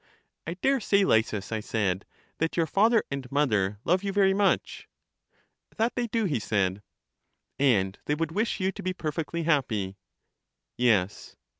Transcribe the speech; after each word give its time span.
I 0.47 0.55
dare 0.55 0.79
say. 0.79 1.05
Lysis, 1.05 1.51
I 1.51 1.59
said, 1.59 2.05
that 2.39 2.57
your 2.57 2.65
father 2.65 3.03
and 3.11 3.31
mother 3.31 3.77
love 3.85 4.01
you 4.03 4.11
very 4.11 4.33
much. 4.33 4.87
That 5.77 5.93
they 5.95 6.07
do, 6.07 6.25
he 6.25 6.39
said. 6.39 6.81
And 7.59 7.99
they 8.05 8.15
would 8.15 8.31
wish 8.31 8.59
you 8.59 8.71
to 8.71 8.81
be 8.81 8.93
perfectly 8.93 9.43
happy. 9.43 9.97
Yes. 10.75 11.35